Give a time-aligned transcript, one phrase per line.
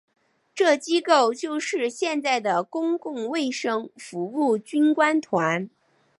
[0.55, 5.69] 这机构就是现在的公共卫生服务军官团。